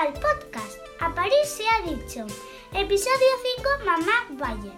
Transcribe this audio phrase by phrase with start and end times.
[0.00, 2.24] al podcast A París se ha dicho.
[2.72, 4.72] Episodio 5 Mamá Bayer.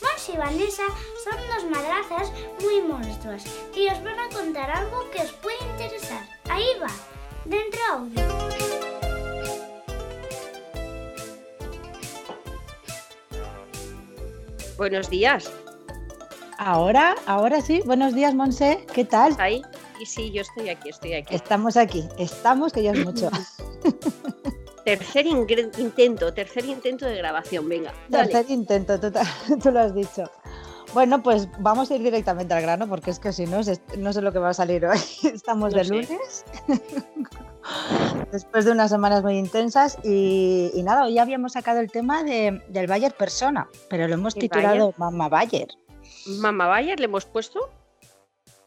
[0.00, 0.84] Mons y Vanessa
[1.24, 2.32] son dos madrazas
[2.62, 3.42] muy monstruos
[3.74, 6.22] y os van a contar algo que os puede interesar.
[6.48, 6.90] Ahí va,
[7.44, 8.22] dentro audio.
[14.76, 15.50] Buenos días.
[16.56, 17.82] Ahora, ahora sí.
[17.84, 18.86] Buenos días, Monse.
[18.94, 19.32] ¿Qué tal?
[19.32, 19.62] ¿Estás ahí?
[20.00, 21.34] Y sí, yo estoy aquí, estoy aquí.
[21.34, 22.08] Estamos aquí.
[22.18, 23.30] Estamos, que ya es mucho.
[24.84, 27.92] tercer intento, tercer intento de grabación, venga.
[28.08, 28.28] dale.
[28.32, 28.98] Tercer intento,
[29.62, 30.24] tú, lo has dicho.
[30.94, 33.60] Bueno, pues vamos a ir directamente al grano porque es que si no,
[33.98, 34.98] no sé lo que va a salir hoy.
[35.22, 35.90] Estamos No de sé.
[35.94, 36.44] lunes,
[38.32, 42.60] después de unas semanas muy intensas y, y nada, hoy habíamos sacado el tema de-
[42.68, 45.68] del Bayer Persona, pero lo hemos ¿El titulado Mamá Bayer.
[46.26, 47.70] ¿Mamá Bayer le hemos puesto?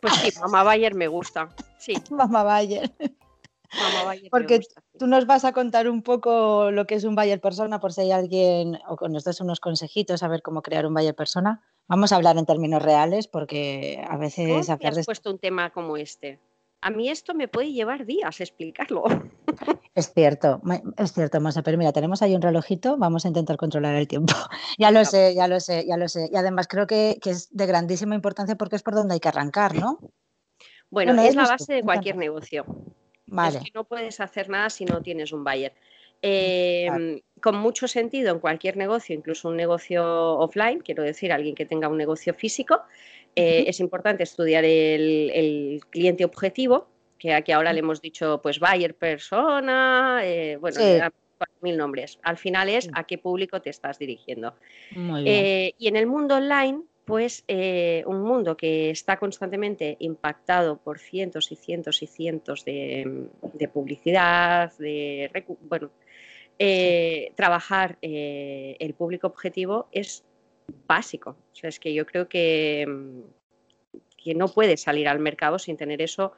[0.03, 1.49] Pues sí, Mamá Bayer me gusta.
[1.79, 2.91] Sí, Mamá Bayer.
[2.99, 4.81] Mamá Bayer Porque me gusta.
[4.81, 4.97] sí.
[4.99, 8.01] Tú nos vas a contar un poco lo que es un Bayer Persona, por si
[8.01, 11.63] hay alguien, o nos des unos consejitos a ver cómo crear un Bayer Persona.
[11.87, 15.39] Vamos a hablar en términos reales, porque a ¿Cómo veces hablar has de puesto un
[15.39, 16.39] tema como este?
[16.83, 19.03] A mí esto me puede llevar días explicarlo.
[19.95, 20.59] Es cierto,
[20.97, 24.33] es cierto, Monse, pero mira, tenemos ahí un relojito, vamos a intentar controlar el tiempo.
[24.79, 26.29] Ya lo sé, ya lo sé, ya lo sé.
[26.33, 29.27] Y además creo que, que es de grandísima importancia porque es por donde hay que
[29.27, 29.99] arrancar, ¿no?
[30.89, 32.65] Bueno, Bueno, es la base de cualquier negocio.
[33.27, 35.73] Vale, Es que no puedes hacer nada si no tienes un buyer.
[36.23, 37.23] Eh, Vale.
[37.39, 41.87] Con mucho sentido en cualquier negocio, incluso un negocio offline, quiero decir, alguien que tenga
[41.87, 42.81] un negocio físico,
[43.35, 48.59] eh, es importante estudiar el, el cliente objetivo, que aquí ahora le hemos dicho, pues
[48.59, 50.99] buyer persona, eh, bueno, Sí.
[51.61, 52.19] mil nombres.
[52.23, 54.55] Al final es a qué público te estás dirigiendo.
[54.95, 55.45] muy bien.
[55.45, 57.43] Eh, y en el mundo online, pues
[58.05, 64.71] un mundo que está constantemente impactado por cientos y cientos y cientos de, de publicidad,
[64.77, 65.29] de
[65.67, 65.89] bueno,
[67.35, 70.23] trabajar el público objetivo es
[70.87, 71.31] básico.
[71.51, 73.21] O sea, es que yo creo que, mm,
[74.17, 76.33] que no puedes salir al mercado sin tener eso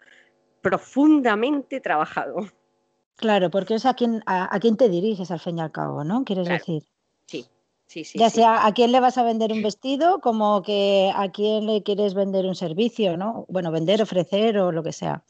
[0.61, 2.47] profundamente trabajado.
[3.17, 6.03] Claro, porque es a quién, a, a quién te diriges al fin y al cabo,
[6.03, 6.25] ¿no?
[6.25, 6.59] Quieres Claro.
[6.59, 6.83] decir.
[7.27, 7.45] Sí,
[7.85, 8.19] sí, sí.
[8.19, 8.37] ya sí.
[8.37, 12.13] sea a quién le vas a vender un vestido, como que a quién le quieres
[12.13, 13.45] vender un servicio, ¿no?
[13.47, 15.23] Bueno, vender, ofrecer o lo que sea.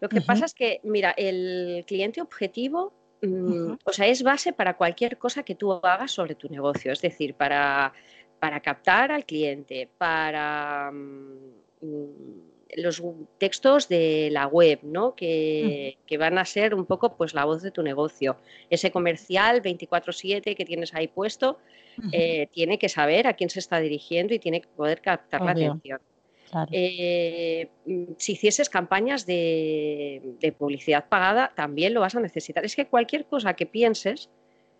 [0.00, 2.92] Lo que pasa es que, mira, el cliente objetivo,
[3.22, 6.92] mm, o sea, es base para cualquier cosa que tú hagas sobre tu negocio.
[6.92, 7.94] Es decir, para,
[8.38, 13.02] para captar al cliente, para mm, mm, los
[13.38, 15.14] textos de la web, ¿no?
[15.14, 18.36] Que, que van a ser un poco pues la voz de tu negocio.
[18.70, 21.58] Ese comercial 24/7 que tienes ahí puesto,
[22.12, 25.52] eh, tiene que saber a quién se está dirigiendo y tiene que poder captar la
[25.52, 26.00] atención.
[26.50, 26.68] claro.
[26.72, 32.64] Eh, mm, si hicieses campañas de, de publicidad pagada, también lo vas a necesitar.
[32.64, 34.28] Es que cualquier cosa que pienses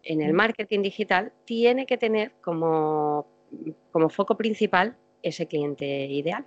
[0.02, 3.26] en el marketing digital tiene que tener como,
[3.92, 6.44] como foco principal ese cliente ideal.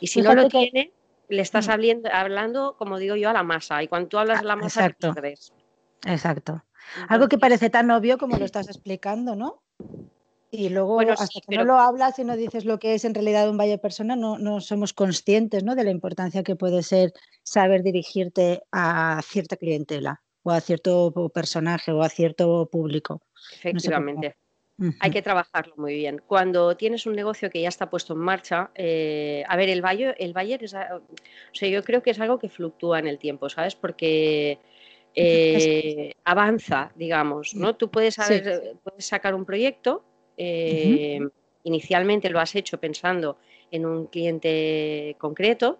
[0.00, 0.92] Y si no lo que- tiene,
[1.28, 1.70] le estás Mm.
[1.70, 3.82] hablando, hablando, como digo yo, a la masa.
[3.82, 5.14] Y cuando tú hablas Ah, de la masa, ¿qué exacto.
[5.20, 5.52] crees?
[6.06, 6.64] Exacto.
[7.08, 9.62] Algo que parece tan obvio como lo estás explicando, ¿no?
[10.50, 12.94] Y luego, Bueno, hasta sí, que pero- no lo hablas y no dices lo que
[12.94, 15.74] es en realidad un Bayer persona, no, no somos conscientes ¿no?
[15.74, 17.12] de la importancia que puede ser
[17.42, 23.20] saber dirigirte a cierta clientela o a cierto personaje o a cierto público.
[23.52, 24.36] efectivamente.
[25.00, 26.20] Hay que trabajarlo muy bien.
[26.26, 30.14] Cuando tienes un negocio que ya está puesto en marcha, eh, a ver, el Bayer,
[30.18, 30.78] el Bayer es, o
[31.52, 33.74] sea, yo creo que es algo que fluctúa en el tiempo, ¿sabes?
[33.76, 34.58] Porque
[35.14, 37.74] eh, avanza, digamos, ¿no?
[37.76, 38.22] Tú puedes, Sí.
[38.22, 40.04] saber- puedes sacar un proyecto,
[40.36, 41.20] eh,
[41.64, 43.38] inicialmente lo has hecho pensando
[43.70, 45.78] en un cliente concreto,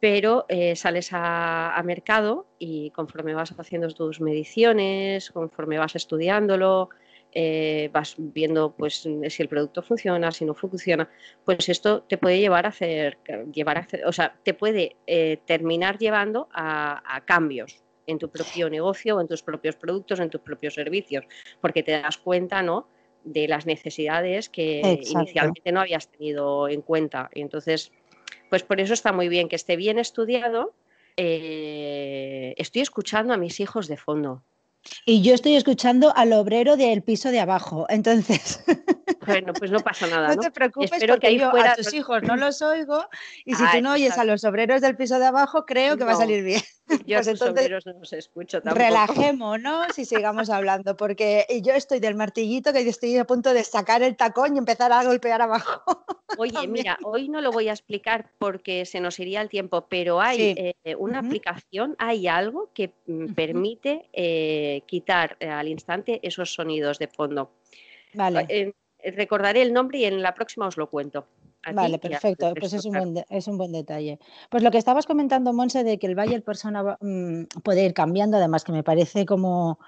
[0.00, 6.90] pero eh, sales a, a mercado y conforme vas haciendo tus mediciones, conforme vas estudiándolo,
[7.32, 8.96] eh, vas viendo pues
[9.28, 11.08] si el producto funciona, si no funciona,
[11.44, 13.18] pues esto te puede llevar a hacer,
[13.52, 18.30] llevar a hacer- o sea, te puede eh, terminar llevando a, a cambios en tu
[18.30, 21.24] propio negocio, en tus propios productos, en tus propios servicios,
[21.60, 22.88] porque te das cuenta, ¿no?
[23.24, 25.12] de las necesidades que Exacto.
[25.12, 27.30] inicialmente no habías tenido en cuenta.
[27.32, 27.92] Y entonces,
[28.50, 30.74] pues por eso está muy bien que esté bien estudiado.
[31.16, 34.42] Eh, estoy escuchando a mis hijos de fondo.
[35.06, 37.86] Y yo estoy escuchando al obrero del piso de abajo.
[37.88, 38.64] Entonces,
[39.26, 40.34] Bueno, pues no pasa nada.
[40.34, 43.04] No, te preocupes Espero porque que yo a tus hijos no los oigo
[43.44, 46.12] y si tú no oyes a los obreros del piso de abajo, creo que va
[46.12, 46.62] a salir bien.
[47.06, 48.84] Yo pues a los obreros no los escucho tampoco.
[48.84, 54.02] Relajémonos y sigamos hablando porque yo estoy del martillito que estoy a punto de sacar
[54.02, 55.82] el tacón y empezar a golpear abajo.
[56.38, 60.20] Oye, mira, hoy no lo voy a explicar porque se nos iría el tiempo, pero
[60.20, 66.54] hay eh, una aplicación, hay algo que mm, permite eh, quitar eh, al instante esos
[66.54, 67.52] sonidos de fondo.
[68.14, 68.74] Vale.
[69.04, 71.26] recordaré el nombre y en la próxima os lo cuento.
[71.72, 72.54] Vale, perfecto.
[72.58, 74.18] Pues es un, buen es un, buen detalle.
[74.50, 78.36] Pues lo que estabas comentando, Monse, de que el Valle Persona mm, puede ir cambiando,
[78.36, 79.78] además que me parece como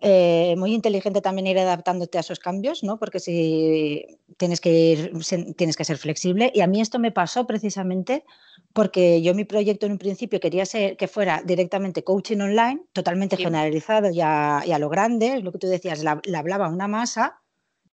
[0.00, 2.98] eh, muy inteligente también ir adaptándote a esos cambios, ¿no?
[2.98, 4.04] Porque si
[4.36, 5.12] tienes que ir,
[5.56, 6.50] tienes que ser flexible.
[6.52, 8.24] Y a mí esto me pasó precisamente
[8.72, 13.36] porque yo mi proyecto en un principio quería ser que fuera directamente coaching online, totalmente
[13.36, 17.40] generalizado y a, lo grande, lo que tú decías, la, hablaba una masa.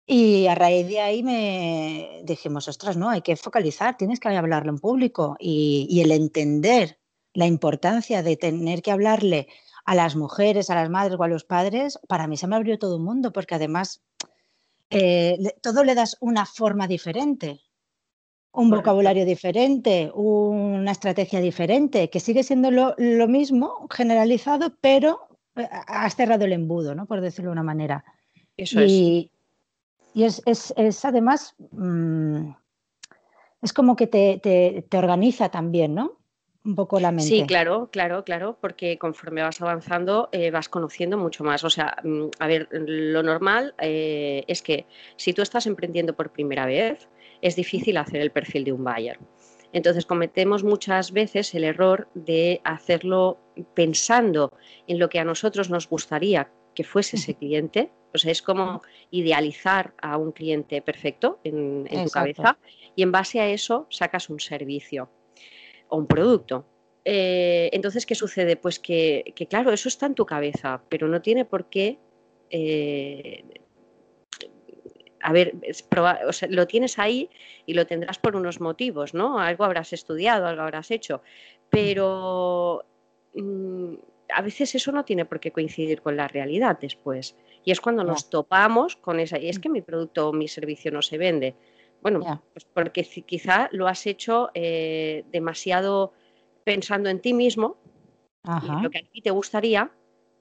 [0.07, 4.71] Y a raíz de ahí me dijimos, ostras, no, hay que focalizar, tienes que hablarle
[4.71, 6.99] en público y, y el entender
[7.35, 9.49] la importancia de tener que hablarle
[9.85, 12.79] a las mujeres, a las madres o a los padres, para mí se me abrió
[12.79, 14.03] todo el mundo, porque además
[14.91, 17.61] eh, todo le das una forma diferente,
[18.59, 26.17] un vocabulario diferente, una estrategia diferente, que sigue siendo lo, mismo, generalizado, pero eh, has
[26.17, 27.07] cerrado el embudo, ¿no?
[27.07, 28.05] por decirlo de una manera.
[28.57, 29.31] Eso y,
[30.15, 30.43] es.
[30.45, 30.51] Y
[30.85, 32.51] es, además, mm,
[33.63, 34.41] es como que te,
[34.89, 36.19] te organiza también, ¿no?
[36.69, 37.25] un poco la mente.
[37.25, 41.65] Sí, claro, claro, claro, porque conforme vas avanzando eh, vas conociendo mucho más.
[41.65, 46.31] O sea, mm, a ver, lo normal eh, es que si tú estás emprendiendo por
[46.31, 47.09] primera vez,
[47.43, 49.19] es difícil hacer el perfil de un buyer.
[49.73, 53.39] Entonces cometemos muchas veces el error de hacerlo
[53.75, 54.51] pensando
[54.87, 57.91] en lo que a nosotros nos gustaría que fuese ese cliente.
[58.15, 58.81] O sea, es como
[59.11, 62.57] idealizar a un cliente perfecto en, en tu cabeza
[62.97, 65.11] y en base a eso sacas un servicio
[65.89, 66.65] o un producto.
[67.05, 68.57] Eh, entonces, ¿qué sucede?
[68.57, 71.99] Pues que, claro, eso está en tu cabeza, pero no tiene por qué...
[72.51, 73.45] Eh,
[75.21, 75.55] a ver,
[76.49, 77.31] lo tienes ahí
[77.67, 79.39] y lo tendrás por unos motivos, ¿no?
[79.39, 81.23] Algo habrás estudiado, algo habrás hecho,
[81.71, 82.85] pero
[83.35, 83.95] mm,
[84.35, 87.37] a veces eso no tiene por qué coincidir con la realidad después.
[87.65, 90.91] Y es cuando nos topamos con esa, y es que mi producto o mi servicio
[90.91, 91.55] no se vende.
[92.01, 92.21] Bueno,
[92.53, 96.13] pues porque quizá lo has hecho eh, demasiado
[96.65, 97.77] pensando en ti mismo,
[98.45, 99.91] en lo que a ti te gustaría,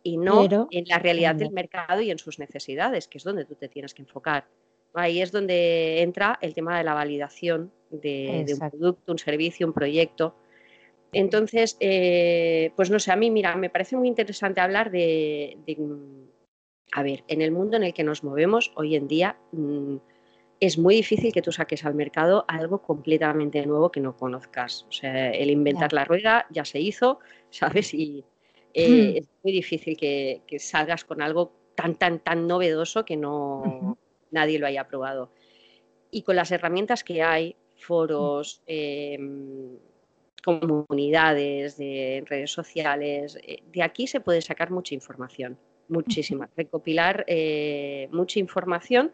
[0.04, 3.56] y no en la realidad del mercado y en sus necesidades, que es donde tú
[3.56, 4.48] te tienes que enfocar.
[4.94, 9.74] Ahí es donde entra el tema de la validación de, un producto, un servicio, un
[9.74, 10.36] proyecto.
[11.14, 15.58] Entonces, eh, pues no sé, a mí, mira, me parece muy interesante hablar de,
[16.92, 19.98] a ver, en el mundo en el que nos movemos hoy en día, mm,
[20.60, 24.86] es muy difícil que tú saques al mercado algo completamente nuevo que no conozcas.
[24.90, 27.20] O sea, el inventar la rueda ya se hizo,
[27.50, 27.94] ¿sabes?
[27.94, 28.26] Y
[28.74, 29.18] eh, mm.
[29.18, 33.98] es muy difícil que, salgas con algo tan, tan, tan novedoso que no
[34.32, 35.32] nadie lo haya probado.
[36.12, 39.78] Y con las herramientas que hay, foros, em,
[40.44, 45.58] comunidades, de redes sociales, eh, de aquí se puede sacar mucha información,
[45.90, 46.50] muchísima.
[46.56, 49.12] Recopilar eh, mucha información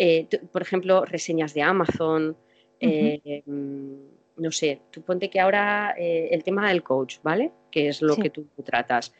[0.00, 2.36] eh, por ejemplo, reseñas de Amazon,
[2.80, 3.94] mm,
[4.36, 7.50] no sé, tú ponte que ahora el tema del coach, ¿vale?
[7.72, 9.12] Que es lo que tú, tratas.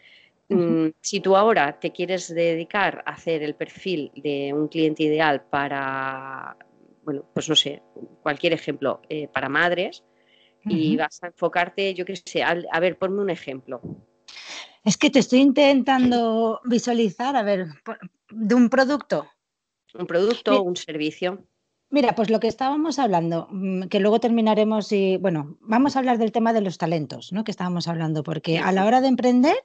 [0.49, 5.43] Mm, si tú ahora te quieres dedicar a hacer el perfil de un cliente ideal
[5.43, 6.57] para,
[7.05, 7.83] bueno, pues no sé,
[8.23, 9.03] cualquier ejemplo,
[9.33, 10.05] para madres,
[10.65, 13.81] y vas a enfocarte, yo qué sé, a ver, ponme un ejemplo.
[14.85, 17.69] Es que te estoy intentando visualizar, a ver,
[18.31, 19.27] de un producto
[19.95, 21.45] un producto, un servicio.
[21.91, 26.19] Mira, pues lo que estábamos hablando, mm, que luego terminaremos y, bueno, vamos a hablar
[26.19, 27.45] del tema de los talentos, ¿no?
[27.45, 29.57] Que estábamos hablando, porque a la hora de emprender,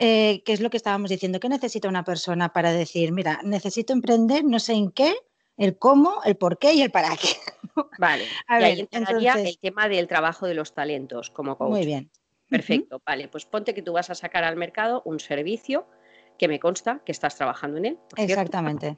[0.00, 1.38] eh, ¿qué es lo que estábamos diciendo?
[1.40, 5.14] ¿Qué necesita una persona para decir, mira, necesito emprender, no sé en qué,
[5.56, 7.28] el cómo, el por qué y el para qué?
[7.98, 11.70] Vale, a y ver, ahí entraría el tema del trabajo de los talentos como coach.
[11.70, 12.10] Muy bien.
[12.48, 15.86] Perfecto, vale, pues ponte que tú vas a sacar al mercado un servicio
[16.36, 17.98] que me consta que estás trabajando en él.
[18.16, 18.96] Exactamente.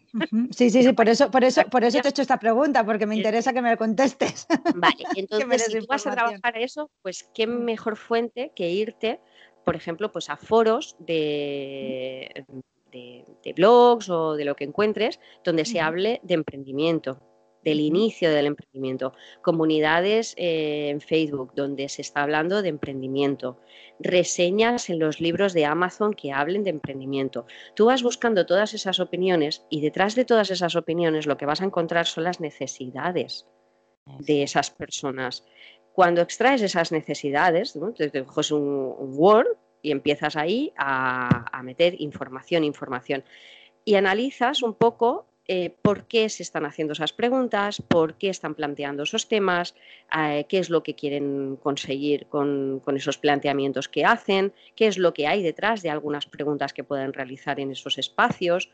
[0.53, 3.05] Sí, sí, sí, por eso, por eso, por eso te he hecho esta pregunta, porque
[3.05, 4.47] me interesa que me contestes.
[4.77, 7.65] Vale, entonces si tú vas a trabajar eso, pues qué mm.
[7.65, 9.21] mejor fuente que irte,
[9.65, 12.45] por ejemplo, pues a foros de,
[12.93, 17.19] de, blogs o de lo que encuentres donde se hable de emprendimiento.
[17.65, 23.61] del inicio del emprendimiento, comunidades eh, en Facebook donde se está hablando de emprendimiento,
[24.01, 27.47] reseñas en los libros de Amazon que hablen de emprendimiento.
[27.77, 31.61] Tú vas buscando todas esas opiniones y detrás de todas esas opiniones lo que vas
[31.61, 33.47] a encontrar son las necesidades
[34.19, 35.45] de esas personas.
[35.93, 42.65] Cuando extraes esas necesidades, te, coges un, Word y empiezas ahí a, a meter información,
[42.65, 43.25] información.
[43.85, 48.55] Y analizas un poco eh, por qué se están haciendo esas preguntas, por qué están
[48.55, 49.75] planteando esos temas,
[50.17, 55.13] eh, qué es lo que quieren conseguir con, esos planteamientos que hacen, qué es lo
[55.13, 58.71] que hay detrás de algunas preguntas que pueden realizar en esos espacios.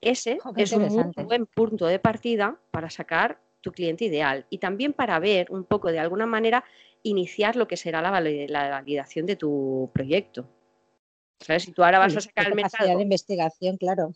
[0.00, 4.92] Ese es un muy buen punto de partida para sacar tu cliente ideal y también
[4.92, 6.64] para ver un poco de alguna manera
[7.02, 10.48] iniciar lo que será la validación de tu proyecto.
[11.40, 11.62] ¿Sabes?
[11.64, 12.96] Si tú ahora vas a sacar el mercado.
[12.96, 14.12] de investigación, claro.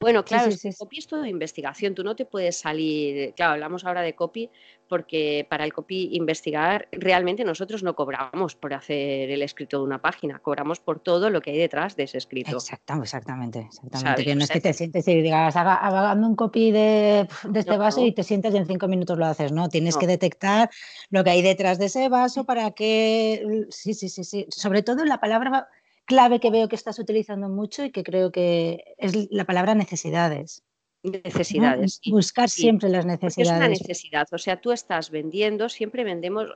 [0.00, 1.94] Bueno, claro, copy es todo de investigación.
[1.94, 3.34] Tú no te puedes salir.
[3.34, 4.50] Claro, hablamos ahora de copy
[4.88, 10.00] porque para el copy investigar realmente nosotros no cobramos por hacer el escrito de una
[10.00, 12.56] página, cobramos por todo lo que hay detrás de ese escrito.
[12.56, 14.24] exactamente, exactamente.
[14.24, 18.12] Que no es que te sientes y digas, hagando un copy de, este vaso y
[18.12, 19.68] te sientes y en cinco minutos lo haces, ¿no?
[19.68, 20.70] Tienes que detectar
[21.10, 23.66] lo que hay detrás de ese vaso para que.
[23.70, 24.46] Sí, sí, sí, sí.
[24.50, 25.68] Sobre todo la palabra
[26.04, 30.62] clave que veo que estás utilizando mucho y que creo que es la palabra necesidades.
[31.02, 32.00] Necesidades.
[32.10, 33.52] Buscar siempre las necesidades.
[33.52, 36.46] Es una necesidad, o sea, tú estás vendiendo, siempre vendemos,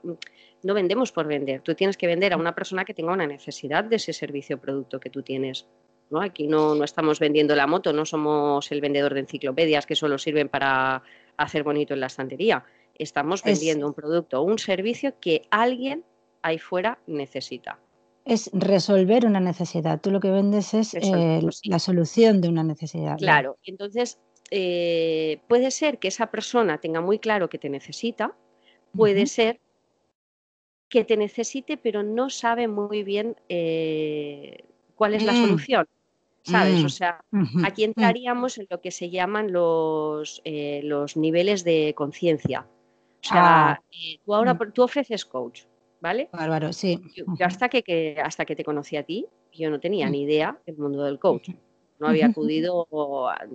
[0.63, 3.85] no vendemos por vender, tú tienes que vender a una persona que tenga una necesidad
[3.85, 5.67] de ese servicio o producto que tú tienes.
[6.09, 6.23] ¿no?
[6.23, 10.17] Aquí no, no estamos vendiendo la moto, no somos el vendedor de enciclopedias que solo
[10.17, 11.03] sirven para
[11.37, 12.65] hacer bonito en la estantería.
[12.95, 16.05] Estamos vendiendo un producto o un servicio que alguien
[16.41, 17.79] ahí fuera necesita
[18.29, 20.01] es resolver una necesidad.
[20.01, 23.17] Tú lo que vendes es eh, la solución de una necesidad.
[23.17, 24.19] Claro, entonces
[24.51, 28.37] eh, puede ser que esa persona tenga muy claro que te necesita,
[28.95, 29.61] puede ser
[30.91, 35.47] que te necesite, pero no sabe muy bien eh, cuál es la mm.
[35.47, 35.89] solución.
[36.43, 36.81] ¿Sabes?
[36.81, 36.91] O mm.
[36.91, 37.25] sea,
[37.65, 37.85] aquí mm.
[37.85, 42.67] entraríamos en lo que se llaman los, los niveles de conciencia.
[43.23, 43.83] O sea, ah.
[44.25, 45.63] tú ahora tú ofreces coach,
[46.01, 46.29] ¿vale?
[46.33, 47.01] Bárbaro, sí.
[47.15, 50.11] Yo, hasta, que, hasta que te conocí a ti, yo no tenía mm.
[50.11, 51.51] ni idea del mundo del coach.
[51.99, 52.87] No había acudido,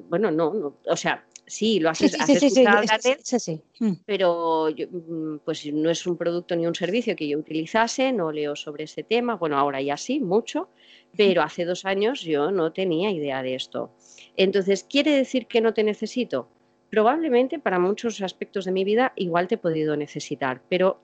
[0.09, 3.61] bueno, no, o sea, sí, lo has, sí, sí,
[4.05, 8.57] pero mm, pues no es un producto ni un servicio que yo utilizase, no leo
[8.57, 10.67] sobre ese tema, bueno, ahora ya sí, mucho,
[11.15, 13.91] pero hace dos años yo no tenía idea de esto.
[14.35, 16.49] Entonces, ¿quiere decir que no te necesito?
[16.89, 20.99] Probablemente para muchos aspectos de mi vida igual te he podido necesitar, pero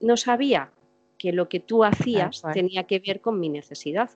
[0.00, 0.72] no sabía
[1.18, 4.10] que lo que tú hacías tenía que ver con mi necesidad.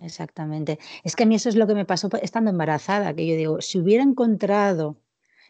[0.00, 0.78] Exactamente.
[1.04, 3.60] Es que a mí eso es lo que me pasó estando embarazada, que yo digo,
[3.60, 4.96] si hubiera encontrado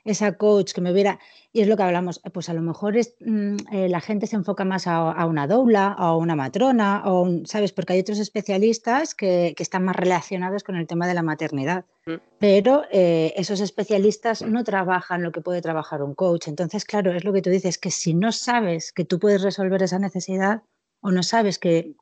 [0.04, 1.18] esa coach que me hubiera,
[1.52, 4.36] y es lo que hablamos, pues a lo mejor es, mm, eh, la gente se
[4.36, 7.72] enfoca más a, una doula, a una matrona, o ¿sabes?
[7.72, 11.84] Porque hay otros especialistas que, están más relacionados con el tema de la maternidad.
[12.06, 12.14] Mm.
[12.38, 16.48] Pero eh, esos especialistas no trabajan lo que puede trabajar un coach.
[16.48, 19.82] Entonces, claro, es lo que tú dices, que si no sabes que tú puedes resolver
[19.82, 20.62] esa necesidad,
[21.00, 21.92] o no sabes que,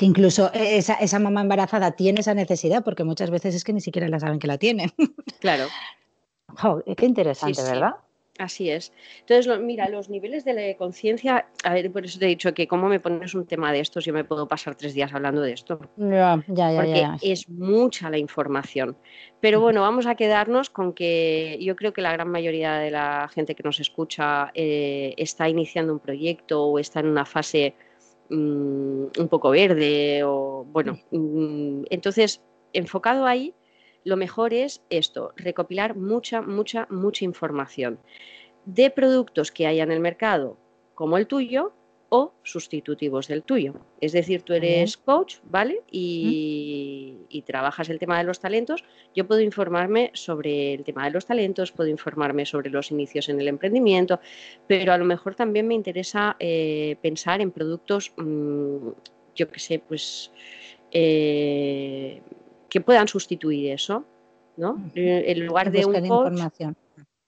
[0.00, 4.08] incluso e, esa, mamá embarazada tiene esa necesidad, porque muchas veces es que ni siquiera
[4.08, 4.90] la saben que la tienen.
[5.40, 5.66] Claro.
[6.96, 7.96] qué interesante, ¿verdad?
[8.38, 8.92] Así es.
[9.20, 12.88] Entonces, mira, los niveles de conciencia, a ver, por eso te he dicho que como
[12.88, 15.78] me pones un tema de estos, yo me puedo pasar tres días hablando de esto.
[15.96, 16.80] Ya, ya, ya.
[16.80, 18.96] Porque es mucha la información.
[19.40, 23.28] Pero bueno, vamos a quedarnos con que yo creo que la gran mayoría de la
[23.32, 27.76] gente que nos escucha eh, está iniciando un proyecto o está en una fase
[28.34, 33.54] Mm, un poco verde o bueno, mm, entonces enfocado ahí,
[34.02, 38.00] lo mejor es esto, recopilar mucha, mucha, mucha información
[38.64, 40.58] de productos que haya en el mercado
[40.94, 41.72] como el tuyo
[42.16, 43.74] o sustitutivos del tuyo.
[44.00, 45.82] Es decir, tú eres coach, ¿vale?
[45.90, 48.84] Y, trabajas el tema de los talentos.
[49.16, 53.40] Yo puedo informarme sobre el tema de los talentos, puedo informarme sobre los inicios en
[53.40, 54.20] el emprendimiento,
[54.68, 58.88] pero a lo mejor también me interesa eh, pensar en productos, mm,
[59.34, 60.30] yo qué sé, pues
[60.92, 62.22] eh,
[62.70, 64.04] que puedan sustituir eso,
[64.56, 64.90] ¿no?
[64.94, 66.04] En lugar de un coach.
[66.04, 66.76] Información.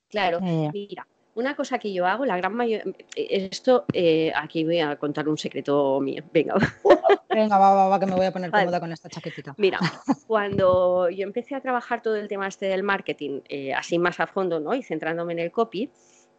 [0.09, 2.83] Claro, mira, una cosa que yo hago, la gran mayoría,
[3.15, 6.55] esto, eh, aquí voy a contar un secreto mío, venga.
[7.29, 9.55] Venga, va, va, va, que me voy a poner cómoda con esta chaquetita.
[9.59, 9.79] Mira,
[10.27, 14.27] cuando yo empecé a trabajar todo el tema este del marketing, eh, así más a
[14.27, 14.75] fondo, ¿no?
[14.75, 15.91] Y centrándome en el copy,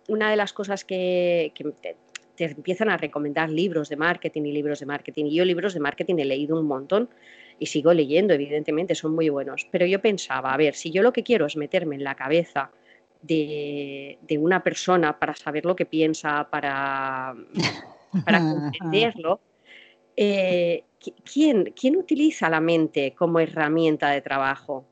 [0.07, 1.53] una de las cosas que,
[2.35, 5.25] te, empiezan a recomendar libros de marketing y libros de marketing.
[5.25, 7.09] Y yo libros de marketing he leído un montón
[7.59, 9.67] y sigo leyendo, evidentemente, son muy buenos.
[9.69, 12.71] Pero yo pensaba, a ver, si yo lo que quiero es meterme en la cabeza
[13.21, 17.35] de, una persona para saber lo que piensa, para,
[18.25, 18.39] para
[18.71, 19.39] comprenderlo,
[20.15, 20.83] eh,
[21.23, 24.85] ¿quién, ¿quién utiliza la mente como herramienta de trabajo?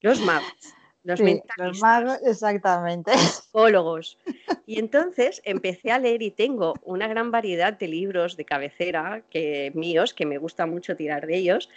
[0.00, 0.74] Los magos.
[1.04, 1.20] Los,
[1.56, 3.12] los magos, exactamente.
[3.16, 4.18] Psicólogos.
[4.66, 9.72] Y entonces empecé a leer y tengo una gran variedad de libros de cabecera que,
[9.74, 11.70] míos, que me gusta mucho tirar de ellos,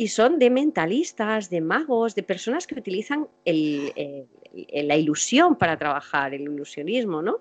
[0.00, 6.42] y son de mentalistas, de magos, de personas que utilizan la ilusión para trabajar, el
[6.42, 7.40] ilusionismo, ¿no?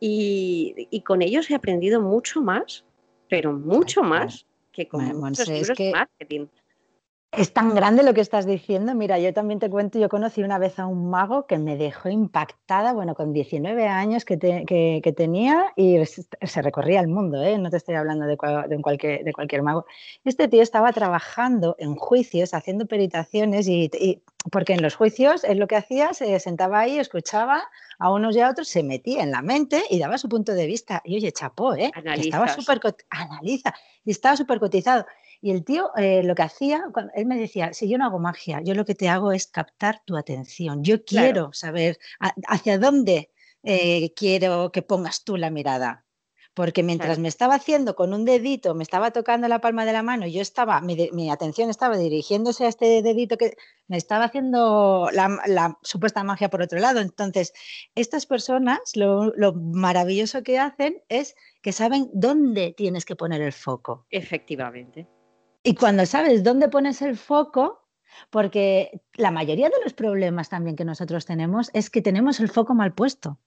[0.00, 2.84] Y, con ellos he aprendido mucho más,
[3.30, 6.46] pero mucho más que con muchos libros de marketing.
[7.36, 8.94] Es tan grande lo que estás diciendo.
[8.94, 12.08] Mira, yo también te cuento, yo conocí una vez a un mago que me dejó
[12.08, 14.36] impactada, bueno, con 19 años que,
[15.16, 17.58] tenía y se recorría el mundo, ¿eh?
[17.58, 19.84] no te estoy hablando de, cualquier, de cualquier mago.
[20.24, 23.90] Este tío estaba trabajando en juicios, haciendo peritaciones y,
[24.52, 27.64] porque en los juicios él lo que hacía, se sentaba ahí, escuchaba
[27.98, 30.66] a unos y a otros, se metía en la mente y daba su punto de
[30.66, 31.02] vista.
[31.04, 31.90] Y oye, chapó, ¿eh?
[32.16, 33.74] Estaba súper, analiza,
[34.04, 35.04] y estaba súper cotizado.
[35.44, 38.62] Y el tío eh, lo que hacía, él me decía, si yo no hago magia,
[38.64, 40.82] yo lo que te hago es captar tu atención.
[40.82, 41.98] Yo quiero saber
[42.48, 43.30] hacia dónde
[43.62, 46.06] eh, quiero que pongas tú la mirada.
[46.54, 50.02] Porque mientras me estaba haciendo con un dedito, me estaba tocando la palma de la
[50.02, 53.54] mano, yo estaba, mi, atención estaba dirigiéndose a este dedito que
[53.86, 57.00] me estaba haciendo la, supuesta magia por otro lado.
[57.00, 57.52] Entonces,
[57.94, 64.06] estas personas, lo maravilloso que hacen es que saben dónde tienes que poner el foco.
[64.08, 65.06] Efectivamente.
[65.66, 67.88] Y cuando sabes dónde pones el foco,
[68.28, 72.74] porque la mayoría de los problemas también que nosotros tenemos es que tenemos el foco
[72.74, 73.38] mal puesto.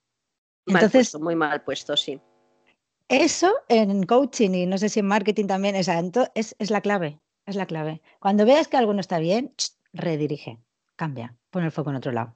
[0.65, 2.19] Entonces, muy mal puesto, sí.
[3.07, 5.87] Eso en coaching y no sé si en marketing también es,
[6.33, 8.01] es la clave, es la clave.
[8.19, 9.53] Cuando veas que algo no está bien,
[9.93, 10.59] redirige,
[10.95, 12.35] cambia, pon el foco en otro lado.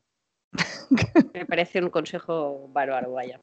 [1.34, 3.42] Me parece un consejo bárbaro, vaya.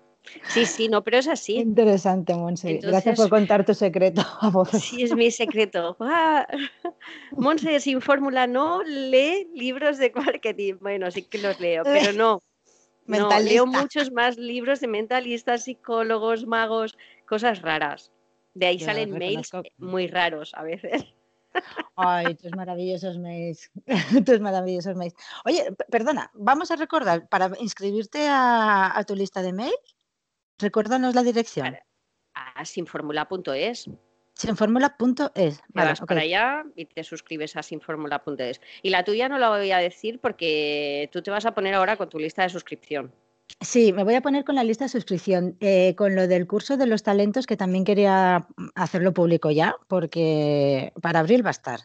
[0.48, 1.56] Sí, sí, no, pero es así.
[1.56, 2.78] Interesante, Monse.
[2.82, 4.70] Gracias por contar tu secreto a vos.
[4.70, 5.96] Sí, es mi secreto.
[6.00, 6.46] Ah,
[7.32, 10.74] Monse sin fórmula no lee libros de marketing.
[10.80, 12.42] Bueno, sí que los leo, pero no.
[13.06, 18.12] No, leo muchos más libros de mentalistas, psicólogos, magos, cosas raras.
[18.54, 21.04] De ahí salen mails muy raros a veces.
[21.96, 23.70] Ay, tus maravillosos mails.
[24.26, 25.14] tus maravillosos mails.
[25.44, 29.97] Oye, perdona, vamos a recordar, para inscribirte a tu lista de mails,
[30.58, 31.76] Recuérdanos la dirección.
[32.34, 33.88] A sinformula.es.
[34.34, 35.60] Sinformula.es.
[35.74, 38.60] Vale, vas para allá y te suscribes a sinformula.es.
[38.82, 41.96] Y la tuya no la voy a decir porque tú te vas a poner ahora
[41.96, 43.12] con tu lista de suscripción.
[43.60, 46.76] Sí, me voy a poner con la lista de suscripción, eh, con lo del curso
[46.76, 51.80] de los talentos, que también quería hacerlo público ya, porque para abril va a estar.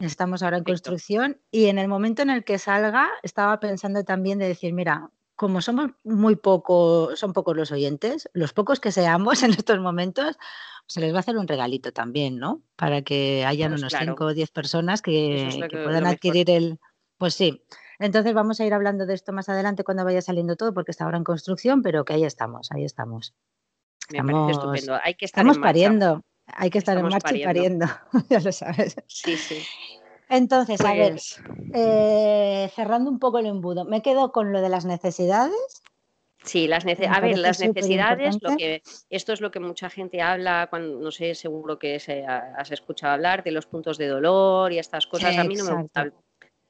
[0.00, 4.38] Estamos ahora en construcción y en el momento en el que salga, estaba pensando también
[4.38, 9.42] de decir, mira, como somos muy pocos, son pocos los oyentes, los pocos que seamos
[9.42, 10.38] en estos momentos,
[10.86, 12.62] se les va a hacer un regalito también, ¿no?
[12.76, 16.78] Para que hayan pues unos 5 o 10 personas que, puedan adquirir el...
[17.16, 17.62] Pues sí.
[17.98, 21.04] Entonces vamos a ir hablando de esto más adelante cuando vaya saliendo todo, porque está
[21.04, 23.34] ahora en construcción, pero que ahí estamos, ahí estamos.
[24.10, 24.98] Me parece estupendo.
[25.02, 26.22] Hay que estar estamos pariendo.
[26.46, 27.86] Hay que estar en marcha y pariendo,
[28.28, 28.96] ya lo sabes.
[29.06, 29.62] Sí, sí.
[30.36, 31.40] Entonces, a ver, pues
[31.72, 35.82] eh, cerrando un poco el embudo, me quedo con lo de las necesidades.
[36.42, 40.66] Sí, las a ver, las necesidades, lo que, esto es lo que mucha gente habla,
[40.68, 44.78] cuando, no sé, seguro que se, has escuchado hablar de los puntos de dolor y
[44.78, 45.38] estas cosas.
[45.38, 46.12] a mí no me, gusta,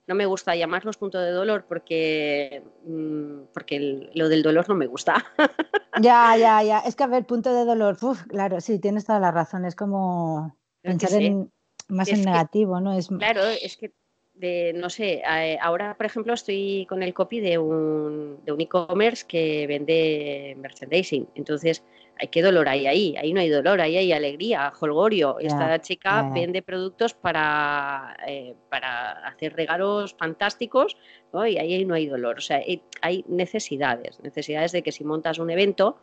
[0.06, 4.86] no me gusta llamarlos puntos de dolor porque, mm, porque lo del dolor no me
[4.86, 5.24] gusta.
[6.00, 6.80] Ya, ya, ya.
[6.80, 7.96] Es que, a ver, punto de dolor,
[8.28, 9.64] claro, sí, tienes toda la razón.
[9.64, 11.52] Es como pensar en,
[11.88, 12.96] más en negativo, ¿no?
[12.96, 13.08] Es...
[13.08, 13.92] Claro, es que,
[14.34, 18.60] de, no sé, eh, ahora, por ejemplo, estoy con el copy de un de un
[18.60, 21.28] e-commerce que vende merchandising.
[21.34, 21.84] Entonces,
[22.18, 23.16] hay qué dolor hay ahí?
[23.16, 25.38] Ahí no hay dolor, ahí hay alegría, holgorio.
[25.40, 30.96] Esta chica vende productos para, eh, para hacer regalos fantásticos
[31.32, 31.46] ¿no?
[31.46, 32.38] y ahí no hay dolor.
[32.38, 32.62] O sea,
[33.02, 35.98] hay necesidades, necesidades de que si montas un evento,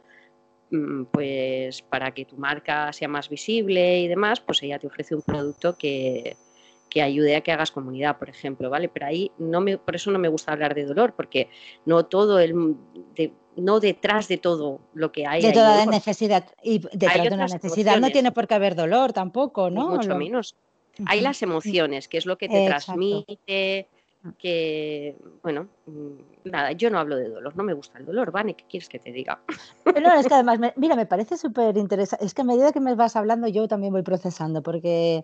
[1.12, 5.22] pues para que tu marca sea más visible y demás, pues ella te ofrece un
[5.22, 6.38] producto que,
[6.96, 8.90] ayude a que hagas comunidad, por ejemplo, ¿vale?
[8.90, 11.50] Pero ahí no me, por eso no me gusta hablar de dolor, porque
[11.86, 12.76] no todo el
[13.58, 15.42] no detrás de todo lo que hay.
[15.42, 16.46] De toda la necesidad.
[16.64, 19.90] Y detrás de una necesidad no tiene por qué haber dolor tampoco, ¿no?
[19.90, 20.56] mucho menos.
[21.06, 23.88] Hay las emociones, que es lo que te transmite,
[24.38, 28.56] que, bueno, mm, nada, yo no hablo de dolor, no me gusta el dolor, Vane,
[28.56, 29.42] ¿qué quieres que te diga?
[29.84, 32.96] Pero es que además, mira, me parece súper interesante, es que a medida que me
[32.96, 35.24] vas hablando yo también voy procesando, porque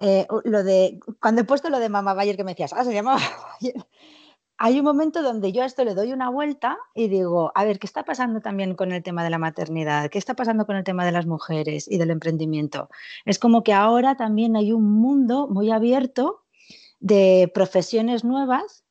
[0.00, 2.94] eh, lo de, cuando he puesto lo de Mamá Bayer que me decías, ah, se
[2.94, 3.20] llamaba
[3.60, 3.84] Bayer,
[4.58, 7.78] hay un momento donde yo a esto le doy una vuelta y digo, a ver,
[7.78, 10.08] ¿qué está pasando también con el tema de la maternidad?
[10.08, 12.88] ¿Qué está pasando con el tema de las mujeres y del emprendimiento?
[13.26, 16.45] Es como que ahora también hay un mundo muy abierto
[17.00, 18.84] de profesiones nuevas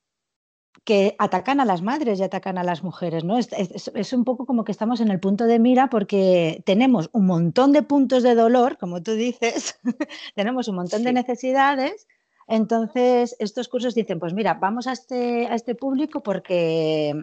[0.83, 3.37] que atacan a las madres y atacan a las mujeres, ¿no?
[3.39, 7.71] Es, un poco como que estamos en el punto de mira porque tenemos un montón
[7.71, 9.79] de puntos de dolor, como tú dices,
[10.35, 12.07] tenemos un montón de necesidades
[12.47, 17.13] entonces, estos cursos dicen, pues mira, vamos a este, a este público porque,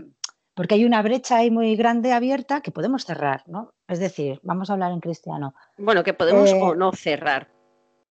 [0.55, 3.73] porque hay una brecha ahí muy grande abierta que podemos cerrar, ¿no?
[3.87, 5.55] Es decir, vamos a hablar en cristiano.
[5.79, 7.49] Bueno, que podemos o eh, no cerrar.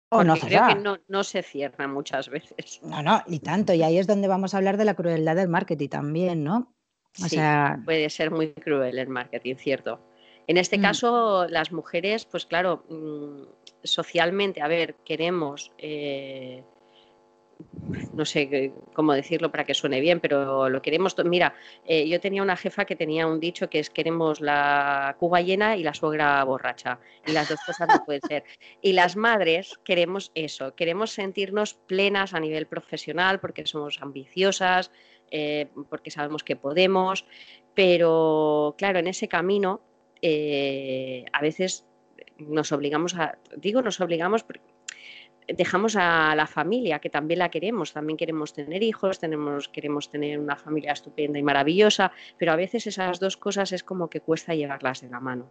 [0.09, 0.35] O no.
[0.35, 2.79] Creo que no, se cierra muchas veces.
[2.83, 3.73] No, no, y tanto.
[3.73, 6.73] Y ahí es donde vamos a hablar de la crueldad del marketing también, ¿no?
[7.23, 7.81] O sea...
[7.83, 9.99] puede ser muy cruel el marketing, cierto.
[10.45, 10.81] En este mm.
[10.81, 13.43] caso, las mujeres, pues claro, mm,
[13.83, 16.63] socialmente, a ver, queremos eh,
[18.13, 21.15] no sé cómo decirlo para que suene bien, pero lo queremos.
[21.25, 21.53] Mira,
[21.85, 25.77] eh, yo tenía una jefa que tenía un dicho que es queremos la cuba llena
[25.77, 26.99] y la suegra borracha.
[27.25, 28.43] Y las dos cosas no pueden ser.
[28.81, 34.91] Y las madres queremos eso, queremos sentirnos plenas a nivel profesional porque somos ambiciosas,
[35.31, 37.25] eh, porque sabemos que podemos,
[37.73, 39.81] pero claro, en ese camino
[40.21, 41.85] eh, a veces
[42.39, 44.43] nos obligamos a, digo nos obligamos
[45.47, 50.39] dejamos a la familia, que también la queremos, también queremos tener hijos, tenemos, queremos tener
[50.39, 54.55] una familia estupenda y maravillosa, pero a veces esas dos cosas es como que cuesta
[54.55, 55.49] llevarlas de la mano.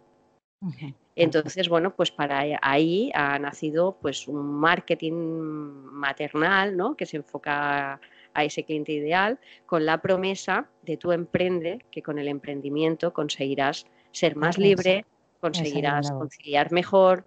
[1.15, 6.95] Entonces, bueno, pues para ahí ha nacido pues un marketing maternal, ¿no?
[6.95, 7.99] Que se enfoca
[8.33, 13.85] a ese cliente ideal con la promesa de tu emprende, que con el emprendimiento conseguirás
[14.11, 15.05] ser más libre,
[15.39, 17.23] conseguirás conciliar mejor,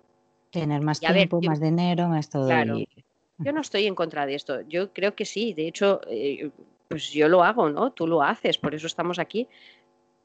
[0.50, 2.48] Tener más tiempo, más dinero, más todo.
[3.38, 4.60] Yo no estoy en contra de esto.
[4.62, 5.54] Yo creo que sí.
[5.54, 6.50] De hecho, eh,
[6.88, 7.92] pues yo lo hago, ¿no?
[7.92, 9.48] Tú lo haces, por eso estamos aquí.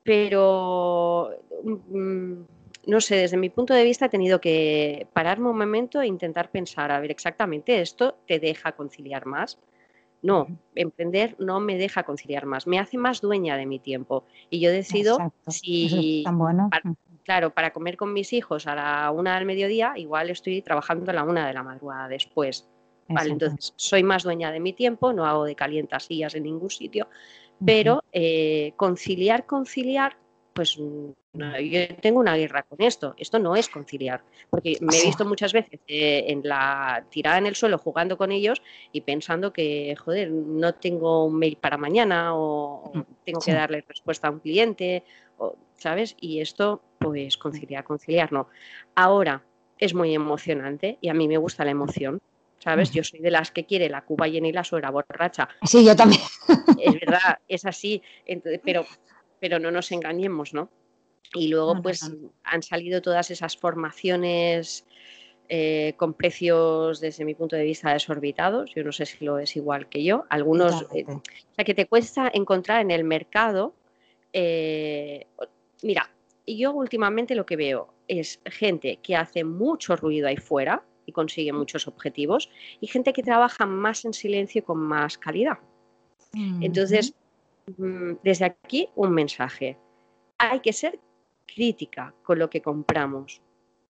[0.04, 1.32] Pero,
[1.64, 2.34] mm,
[2.88, 6.52] no sé, desde mi punto de vista he tenido que pararme un momento e intentar
[6.52, 9.58] pensar, a ver, exactamente, ¿esto te deja conciliar más?
[10.22, 14.26] No, emprender no me deja conciliar más, me hace más dueña de mi tiempo.
[14.50, 16.70] Y yo decido si, tan bueno
[17.26, 21.14] claro, para comer con mis hijos a la una del mediodía, igual estoy trabajando a
[21.14, 22.70] la una de la madrugada después.
[23.08, 27.08] Vale, entonces soy más dueña de mi tiempo, no hago de calientas en ningún sitio,
[27.64, 30.18] pero eh, conciliar, conciliar,
[30.54, 31.14] pues yo
[32.02, 33.14] tengo una guerra con esto.
[33.18, 37.46] Esto no es conciliar, porque me he visto muchas veces eh, en la tirada en
[37.46, 38.62] el suelo jugando con ellos
[38.92, 43.84] y pensando que, joder, no tengo un mail para mañana o mm, tengo que darle
[43.88, 45.04] respuesta a un cliente,
[45.38, 46.16] o, ¿sabes?
[46.20, 48.48] Y esto, pues conciliar, conciliar, no.
[48.96, 49.44] Ahora
[49.78, 52.22] es muy emocionante y a mí me gusta la emoción.
[52.58, 52.90] ¿Sabes?
[52.90, 55.48] Yo soy de las que quiere la cuba llena y la suera borracha.
[55.64, 56.22] Sí, yo también.
[56.80, 58.02] Es verdad, es así.
[58.64, 58.86] pero,
[59.40, 60.70] pero no nos engañemos, ¿no?
[61.36, 62.10] Y luego, pues,
[62.44, 64.86] han salido todas esas formaciones
[65.48, 68.74] eh, con precios, desde mi punto de vista, desorbitados.
[68.74, 70.26] Yo no sé si lo es igual que yo.
[70.30, 71.22] Algunos, eh, o
[71.56, 73.76] sea, que te cuesta encontrar en el mercado.
[74.34, 75.28] Eh,
[75.84, 76.10] mira,
[76.48, 81.54] yo últimamente lo que veo es gente que hace mucho ruido ahí fuera y consigue
[81.54, 82.50] muchos objetivos,
[82.82, 85.60] y gente que trabaja más en silencio y con más calidad.
[86.34, 87.14] Entonces,
[87.78, 89.78] mm, desde aquí un mensaje.
[90.38, 91.00] Hay que ser
[91.46, 93.42] crítica con lo que compramos,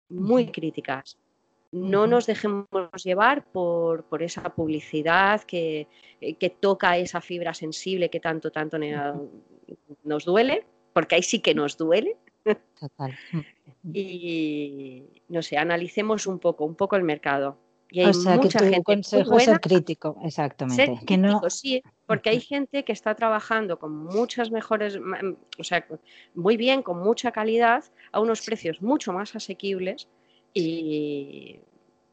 [0.08, 1.18] muy críticas.
[1.70, 2.66] No nos dejemos
[3.04, 5.86] llevar por, esa publicidad que,
[6.20, 8.76] eh, que, toca esa fibra sensible que tanto, tanto
[10.02, 12.16] nos duele, porque ahí sí que nos duele.
[12.78, 13.16] Total.
[13.92, 17.56] y no sé, analicemos un poco, un poco el mercado.
[17.92, 20.98] Y hay mucha gente consejo es ser crítico, exactamente.
[21.06, 21.42] que no...
[21.50, 24.98] sí, porque hay gente que está trabajando con muchas mejores,
[25.58, 25.86] o sea,
[26.34, 30.08] muy bien, con mucha calidad, a unos precios mucho más asequibles
[30.54, 31.60] y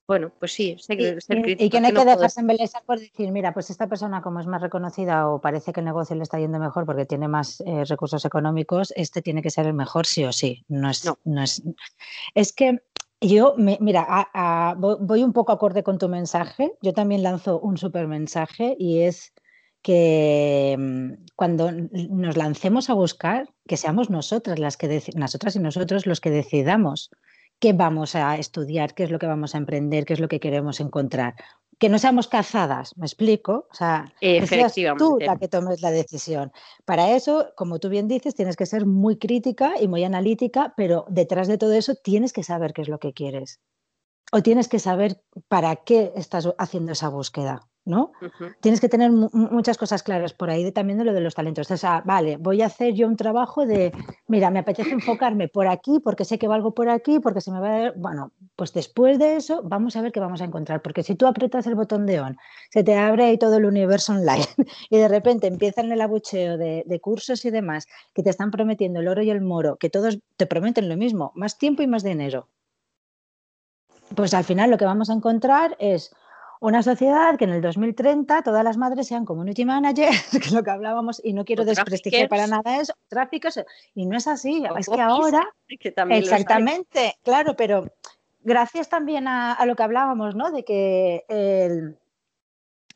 [0.10, 1.64] bueno, pues sí, ser, crítico.
[1.64, 4.48] Y que no hay que, dejarse embelesar por decir, mira, pues esta persona como es
[4.48, 7.86] más reconocida o parece que el negocio le está yendo mejor porque tiene más eh,
[7.86, 10.66] recursos económicos, este tiene que ser el mejor sí o sí.
[10.68, 11.62] No es, no es,
[12.34, 12.82] es que
[13.22, 14.28] yo, mira,
[14.80, 16.74] voy un poco acorde con tu mensaje.
[16.82, 19.32] Yo también lanzo un super mensaje y es
[19.84, 26.08] que mm, cuando nos lancemos a buscar, que seamos nosotras las que nosotras y nosotros
[26.08, 27.12] los que decidamos
[27.60, 30.40] qué vamos a estudiar, qué es lo que vamos a emprender, qué es lo que
[30.40, 31.36] queremos encontrar
[31.80, 33.68] que no seamos cazadas, ¿me explico?
[33.72, 36.52] O sea, que seas tú la que tomes la decisión.
[36.84, 41.06] Para eso, como tú bien dices, tienes que ser muy crítica y muy analítica, pero
[41.08, 43.62] detrás de todo eso tienes que saber qué es lo que quieres.
[44.34, 47.62] O tienes que saber para qué estás haciendo esa búsqueda.
[47.90, 48.12] ¿No?
[48.62, 51.70] Tienes que tener muchas cosas claras por ahí también de lo de los talentos.
[51.72, 53.92] O sea, vale, voy a hacer yo un trabajo de,
[54.28, 57.60] mira, me apetece enfocarme por aquí porque sé que valgo por aquí, porque se me
[57.60, 57.92] va a...
[57.96, 61.26] Bueno, pues después de eso vamos a ver qué vamos a encontrar, porque si tú
[61.26, 62.38] aprietas el botón de on,
[62.70, 64.46] se te abre ahí todo el universo online
[64.90, 69.00] y de repente empiezan el abucheo de, de cursos y demás que te están prometiendo
[69.00, 72.04] el oro y el moro, que todos te prometen lo mismo, más tiempo y más
[72.04, 72.48] dinero.
[74.16, 76.16] Pues al final lo que vamos a encontrar es
[76.60, 80.64] una sociedad que en el 2030 todas las madres sean community managers, que es lo
[80.64, 83.60] que hablábamos, y no quiero desprestigiar para nada eso, tráficos,
[83.96, 87.86] y no es así, es que ahora, exactamente, claro, pero
[88.42, 90.52] gracias también a, lo que hablábamos, ¿no?
[90.52, 91.96] De que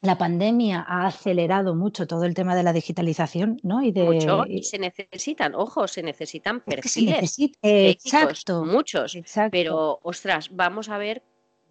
[0.02, 3.82] la pandemia ha acelerado mucho todo el tema de la digitalización, ¿no?
[3.82, 9.18] Y de mucho, y se necesitan, ojo, se necesitan perfiles, exacto, muchos,
[9.50, 11.24] pero ostras, vamos a ver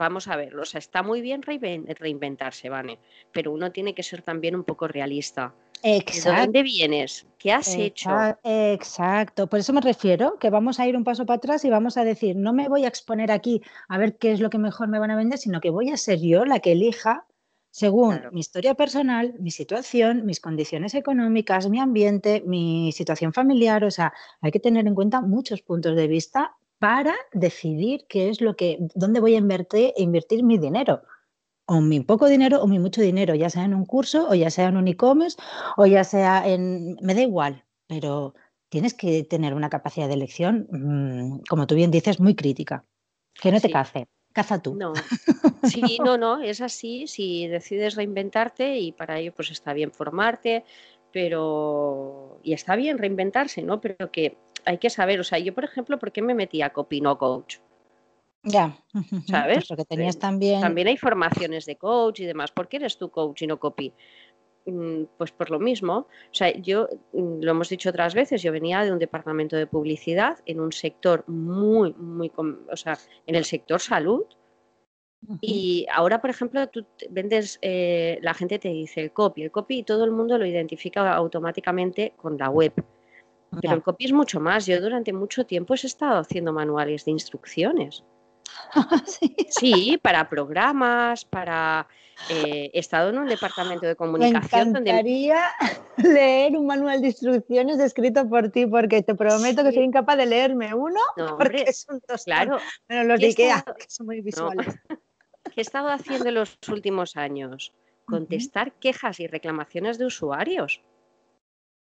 [0.03, 2.99] vamos a ver, o sea, está muy bien reinventarse, Vane,
[3.31, 5.55] pero uno tiene que ser también un poco realista.
[5.85, 6.33] Exacto.
[6.33, 7.25] ¿De dónde vienes?
[7.38, 8.11] ¿Qué has hecho?
[8.43, 11.97] Exacto, por eso me refiero que vamos a ir un paso para atrás y vamos
[11.97, 14.88] a decir, no me voy a exponer aquí a ver qué es lo que mejor
[14.88, 17.25] me van a vender, sino que voy a ser yo la que elija
[17.71, 23.85] según mi historia personal, mi situación, mis condiciones económicas, mi ambiente, mi situación familiar.
[23.85, 28.40] O sea, hay que tener en cuenta muchos puntos de vista para decidir qué es
[28.40, 31.03] lo que, dónde voy a invertir, invertir mi dinero.
[31.64, 34.51] O mi poco dinero o mi mucho dinero, ya sea en un curso o ya
[34.51, 35.37] sea en un e-commerce
[35.77, 36.97] o ya sea en...
[37.01, 38.35] Me da igual, pero
[38.68, 42.85] tienes que tener una capacidad de elección, mm, como tú bien dices, muy crítica.
[43.40, 44.75] Que no te cace, caza tú.
[44.75, 44.92] No,
[45.62, 47.07] sí, no, no, es así.
[47.07, 50.64] Si decides reinventarte y para ello pues está bien formarte,
[51.12, 52.40] pero...
[52.42, 53.81] Y está bien reinventarse, ¿no?
[53.81, 56.72] Pero que hay que saber, o sea, yo por ejemplo, ¿por qué me metí a
[56.72, 57.59] copy no coach?
[58.44, 58.77] Ya,
[59.29, 59.66] ¿sabes?
[59.68, 60.61] Porque tenías también...
[60.61, 62.51] También hay formaciones de coach y demás.
[62.51, 63.92] ¿Por qué eres tú coach y no copy?
[64.64, 68.53] Mm, pues por lo mismo, o sea, yo mm, lo hemos dicho otras veces, yo
[68.53, 72.96] venía de un departamento de publicidad en un sector muy, muy, o sea,
[73.27, 74.25] en el sector salud.
[75.40, 79.79] Y ahora, por ejemplo, tú vendes, eh, la gente te dice el copy, el copy
[79.79, 82.72] y todo el mundo lo identifica automáticamente con la web.
[83.61, 84.67] Pero el copy es mucho más.
[84.67, 88.05] Yo durante mucho tiempo he estado haciendo manuales de instrucciones.
[89.49, 89.99] ¿Sí?
[90.03, 91.87] para programas, para...
[92.29, 95.41] Eh, he estado en un departamento de comunicación Me encantaría
[95.97, 100.27] leer un manual de instrucciones escrito por ti, porque te prometo que soy incapaz de
[100.27, 101.01] leerme uno,
[101.38, 102.59] porque es un Claro.
[102.87, 104.79] Pero los de Ikea, que son muy visuales.
[105.45, 107.73] ¿Qué he estado haciendo en los últimos años?
[108.05, 110.81] Contestar quejas y reclamaciones de usuarios.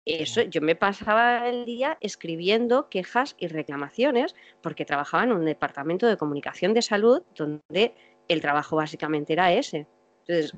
[0.07, 6.07] Eso, yo me pasaba el día escribiendo quejas y reclamaciones porque trabajaba en un departamento
[6.07, 7.95] de comunicación de salud donde
[8.29, 9.87] el trabajo básicamente era ese.
[10.27, 10.55] Entonces,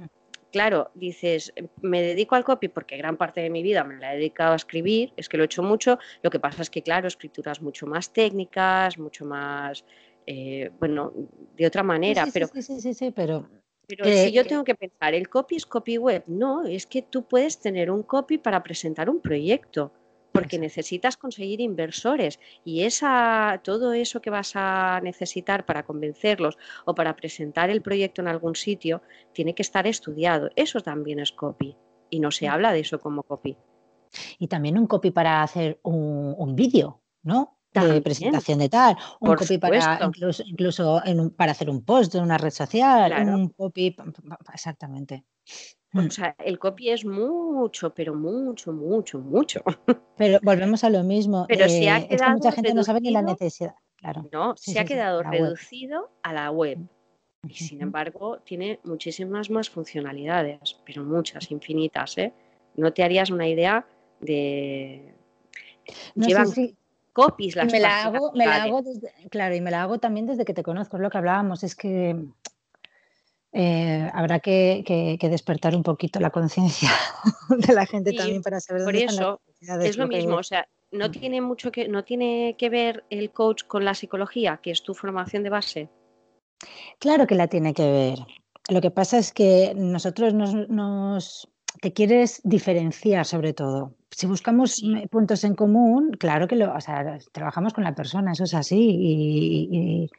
[0.50, 4.16] claro, dices, me dedico al copy porque gran parte de mi vida me la he
[4.16, 7.06] dedicado a escribir, es que lo he hecho mucho, lo que pasa es que, claro,
[7.06, 9.84] escrituras mucho más técnicas, mucho más,
[10.26, 11.12] eh, bueno,
[11.56, 12.48] de otra manera, pero...
[12.48, 13.48] Sí, sí, sí, sí, pero
[13.86, 16.24] pero si yo tengo que pensar, el copy es copy web.
[16.26, 19.92] No, es que tú puedes tener un copy para presentar un proyecto,
[20.32, 26.94] porque necesitas conseguir inversores y esa, todo eso que vas a necesitar para convencerlos o
[26.94, 29.00] para presentar el proyecto en algún sitio
[29.32, 30.50] tiene que estar estudiado.
[30.54, 31.74] Eso también es copy
[32.10, 33.56] y no se habla de eso como copy.
[34.38, 37.55] Y también un copy para hacer un, un vídeo, ¿no?
[37.84, 41.02] De presentación de tal, un copy para incluso, incluso
[41.36, 43.94] para hacer un post de una red social, un copy,
[44.52, 45.24] exactamente.
[45.94, 46.10] O mm.
[46.10, 49.62] sea, el copy es mucho, pero mucho, mucho, mucho.
[50.16, 51.46] Pero volvemos a lo mismo.
[51.48, 53.74] Pero se ha quedado mucha gente no sabe ni la necesidad.
[53.96, 54.28] Claro.
[54.32, 56.78] No, se ha quedado reducido a la web.
[57.48, 62.18] Y sin embargo, tiene muchísimas más funcionalidades, pero muchas, infinitas.
[62.18, 62.32] ¿eh?
[62.74, 63.86] No te harías una idea
[64.20, 65.14] de.
[66.14, 66.26] No
[67.16, 68.84] copies las me la hago, me la hago
[69.30, 71.74] claro, y me la hago también desde que te conozco, es lo que hablábamos, es
[71.74, 72.14] que
[73.52, 76.90] eh, habrá que, despertar un poquito la conciencia
[77.48, 79.40] de la gente también para saber por eso
[79.80, 81.10] es lo mismo, o sea, no mm.
[81.10, 84.92] tiene mucho que no tiene que ver el coach con la psicología, que es tu
[84.92, 85.88] formación de base.
[86.98, 88.18] Claro que la tiene que ver.
[88.68, 91.48] Lo que pasa es que nosotros nos
[91.80, 93.94] te quieres diferenciar sobre todo.
[94.10, 98.44] Si buscamos puntos en común, claro que lo, o sea, trabajamos con la persona, eso
[98.44, 98.96] es así.
[98.98, 100.10] Y,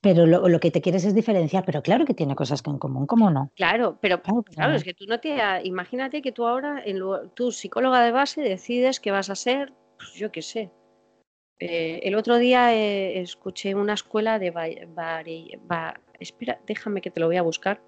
[0.00, 3.30] pero lo, que te quieres es diferenciar, pero claro que tiene cosas en común, ¿cómo
[3.30, 3.52] no?
[3.54, 5.38] Claro, pero claro, es que tú no te...
[5.62, 6.98] Imagínate que tú ahora, en
[7.34, 10.70] tu psicóloga de base, decides que vas a ser, pues yo qué sé.
[11.60, 14.52] Eh, el otro día eh, escuché una escuela de...
[16.18, 17.80] espera, déjame que te lo voy a buscar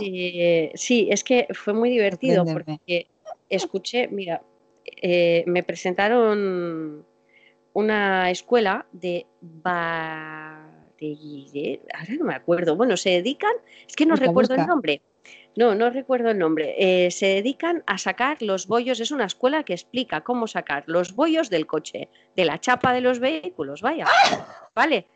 [0.00, 3.06] Eh, sí, es que fue muy divertido porque
[3.48, 4.42] escuché, mira,
[4.84, 7.04] eh, me presentaron
[7.72, 9.26] una escuela de
[11.94, 13.52] ahora no me acuerdo, bueno, se dedican,
[13.86, 15.02] es que no recuerdo el nombre,
[15.54, 19.62] no, no recuerdo el nombre, eh, se dedican a sacar los bollos, es una escuela
[19.64, 24.06] que explica cómo sacar los bollos del coche, de la chapa de los vehículos, vaya,
[24.74, 25.06] ¿vale?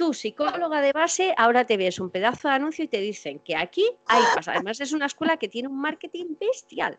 [0.00, 3.54] Tú, psicóloga de base, ahora te ves un pedazo de anuncio y te dicen que
[3.54, 4.52] aquí hay pasa.
[4.52, 6.98] Además, es una escuela que tiene un marketing bestial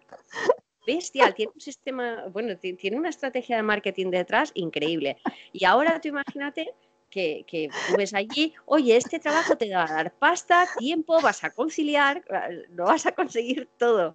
[0.86, 5.18] bestial, tiene un sistema, bueno, tiene una estrategia de marketing detrás increíble.
[5.52, 6.76] Y ahora tú imagínate
[7.10, 11.50] que, que ves allí, oye, este trabajo te va a dar pasta, tiempo, vas a
[11.50, 12.24] conciliar,
[12.70, 14.14] lo vas a conseguir todo.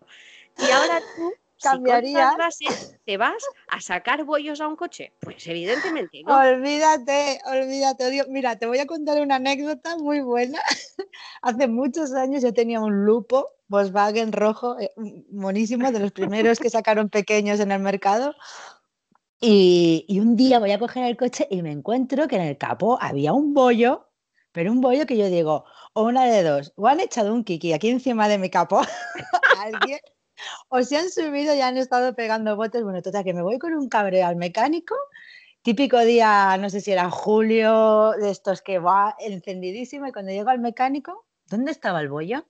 [0.59, 2.37] Y ahora tú cambiaría.
[2.51, 2.67] Si
[3.05, 5.13] ¿Te vas a sacar bollos a un coche?
[5.21, 6.39] Pues evidentemente no.
[6.39, 8.25] Olvídate, olvídate.
[8.29, 10.61] Mira, te voy a contar una anécdota muy buena.
[11.43, 14.93] Hace muchos años yo tenía un lupo Volkswagen rojo, eh,
[15.31, 18.35] monísimo, de los primeros que sacaron pequeños en el mercado.
[19.41, 22.57] Y, y, un día voy a coger el coche y me encuentro que en el
[22.57, 24.09] capó había un bollo,
[24.53, 27.75] pero un bollo que yo digo, o una de dos, o han echado un kiki
[27.75, 28.81] aquí encima de mi capó,
[29.61, 30.01] alguien,
[30.69, 32.83] o se han subido y han estado pegando botes.
[32.83, 34.95] Bueno, total, que me voy con un cabreo al mecánico,
[35.63, 40.51] típico día, no sé si era julio, de estos que va encendidísimo, y cuando llego
[40.51, 42.47] al mecánico, ¿dónde estaba el bollo?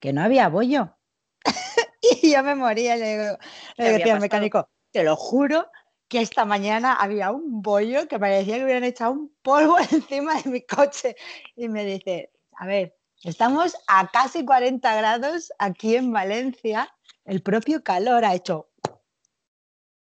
[0.00, 0.96] Que no había bollo.
[2.22, 3.38] y yo me moría, le, digo,
[3.76, 5.68] le decía al mecánico, te lo juro
[6.08, 10.50] que esta mañana había un bollo que parecía que hubieran echado un polvo encima de
[10.50, 11.16] mi coche.
[11.54, 16.92] Y me dice, a ver, estamos a casi 40 grados aquí en Valencia
[17.26, 18.68] el propio calor ha hecho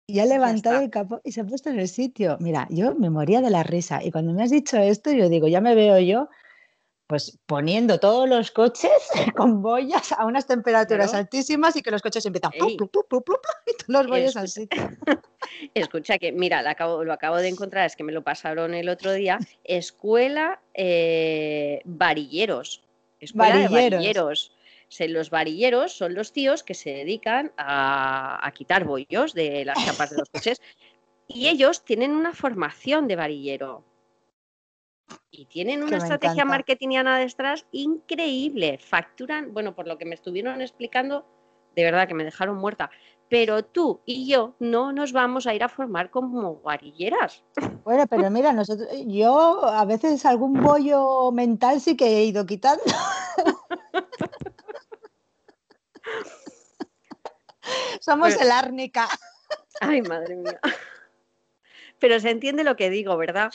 [0.05, 2.37] y ha levantado el capó y se ha puesto en el sitio.
[2.39, 5.47] Mira, yo me moría de la risa y cuando me has dicho esto, yo digo,
[5.47, 6.29] ya me veo yo
[7.07, 8.91] pues poniendo todos los coches
[9.35, 13.05] con boyas a unas temperaturas altísimas y que los coches empiezan y todos
[13.87, 14.89] los boyas al sitio.
[15.73, 18.89] Escucha que, mira, lo acabo, lo acabo, de encontrar, es que me lo pasaron el
[18.89, 22.83] otro día, Escuela eh, Varilleros.
[23.19, 23.71] Escuela varilleros.
[23.71, 24.51] de Varilleros
[24.99, 30.17] los varilleros son los tíos que se dedican a, quitar bollos de las chapas de
[30.17, 30.61] los coches
[31.27, 33.83] y ellos tienen una formación de varillero.
[35.31, 38.77] Y tienen una estrategia marketingiana detrás increíble.
[38.77, 41.25] Facturan, bueno, por lo que me estuvieron explicando,
[41.75, 42.89] de verdad que me dejaron muerta.
[43.29, 47.43] Pero tú y yo no nos vamos a ir a formar como varilleras.
[47.83, 52.83] Bueno, pero mira, nosotros, yo a veces algún bollo mental sí que he ido quitando.
[57.99, 59.07] Somos el árnica.
[59.81, 60.59] Ay, madre mía.
[61.99, 63.49] Pero se entiende lo que digo, ¿verdad?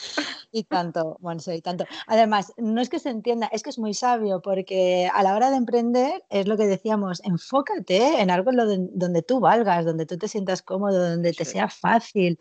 [0.51, 1.85] Y tanto, Monse, y tanto.
[2.07, 5.51] Además, no es que se entienda, es que es muy sabio, porque a la hora
[5.51, 10.27] de emprender, es lo que decíamos, enfócate en algo donde tú valgas, donde tú te
[10.27, 12.39] sientas cómodo, donde te sea fácil.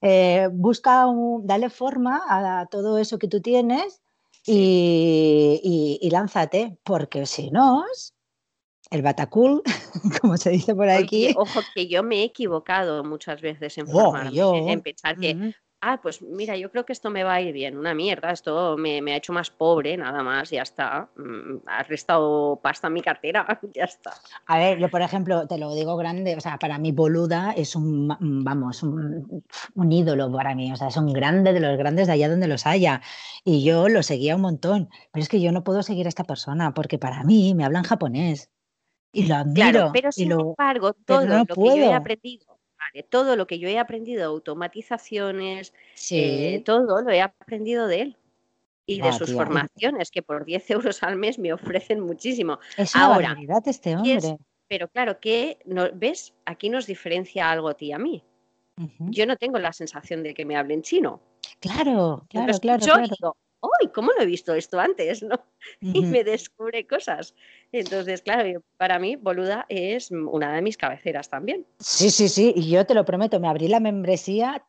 [0.00, 4.00] Eh, busca, un, dale forma a todo eso que tú tienes
[4.46, 7.84] y, y lánzate, porque si no,
[8.90, 9.62] el batacul,
[10.20, 11.32] como se dice por aquí.
[11.36, 16.20] ojo, que yo me he equivocado muchas veces en, oh, en pensar que, ah, pues
[16.22, 19.16] mira, yo creo que esto me va a ir bien, una mierda, esto me, ha
[19.16, 21.08] hecho más pobre, nada más, ya está.
[21.16, 24.12] Mm, ha restado pasta a mi cartera, ya está.
[24.46, 27.76] A ver, yo por ejemplo, te lo digo grande, o sea, para mí Boluda es
[27.76, 28.08] un,
[28.44, 32.14] vamos, un, un ídolo para mí, o sea, es un grande de los grandes de
[32.14, 33.00] allá donde los haya.
[33.44, 36.24] Y yo lo seguía un montón, pero es que yo no puedo seguir a esta
[36.24, 38.50] persona porque para mí me hablan japonés.
[39.12, 39.90] Y lo admiro.
[39.92, 42.58] pero sin embargo, todo lo que yo he aprendido,
[43.08, 45.72] todo lo que yo he aprendido, automatizaciones,
[46.10, 48.16] eh, todo lo he aprendido de él
[48.86, 52.58] y de sus formaciones, que por 10 euros al mes me ofrecen muchísimo.
[52.76, 54.38] Es una Ahora, este hombre.
[54.68, 56.34] pero claro, que no, ¿ves?
[56.44, 58.24] Aquí nos diferencia algo a ti y a mí.
[58.98, 61.20] Yo no tengo la sensación de que me hablen chino.
[61.60, 62.82] Claro, claro, claro.
[62.82, 63.36] claro.
[63.62, 63.88] ¡Ay!
[63.94, 65.22] ¿Cómo no he visto esto antes?
[65.22, 65.40] ¿no?
[65.80, 67.34] Y me descubre cosas.
[67.72, 71.66] Entonces, claro, para mí, Boluda es una de mis cabeceras también.
[71.78, 74.64] Sí, sí, sí, y yo te lo prometo, me abrí la membresía